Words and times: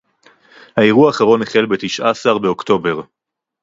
האירוע 0.77 1.07
האחרון 1.07 1.41
החל 1.41 1.65
בתשעה 1.65 2.09
עשר 2.09 2.37
באוקטובר 2.37 3.01